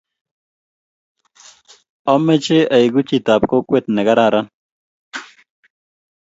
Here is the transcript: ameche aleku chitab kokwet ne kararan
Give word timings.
ameche 2.13 2.57
aleku 2.75 3.01
chitab 3.09 3.41
kokwet 3.51 3.85
ne 3.91 4.01
kararan 4.07 4.47